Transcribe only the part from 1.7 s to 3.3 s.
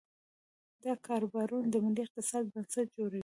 ملي اقتصاد بنسټ جوړوي.